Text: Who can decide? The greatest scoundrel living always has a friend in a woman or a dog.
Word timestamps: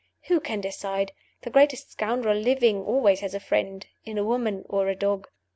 Who 0.29 0.39
can 0.39 0.61
decide? 0.61 1.11
The 1.43 1.51
greatest 1.51 1.91
scoundrel 1.91 2.35
living 2.35 2.77
always 2.81 3.19
has 3.19 3.35
a 3.35 3.39
friend 3.39 3.85
in 4.03 4.17
a 4.17 4.25
woman 4.25 4.65
or 4.67 4.87
a 4.87 4.95
dog. 4.95 5.27